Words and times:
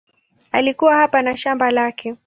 Alikuwa 0.51 0.95
hapa 0.95 1.21
na 1.21 1.37
shamba 1.37 1.71
lake. 1.71 2.15